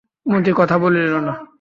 মতি 0.25 0.51
কথা 0.55 0.75
বলিল 0.77 1.13
না। 1.19 1.33